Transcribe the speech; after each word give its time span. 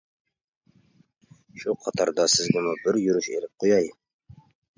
شۇ 1.63 1.75
قاتاردا 1.83 2.25
سىزگىمۇ 2.37 2.73
بىر 2.87 2.99
يۈرۈش 3.03 3.31
ئېلىپ 3.37 3.55
قوياي. 3.67 3.93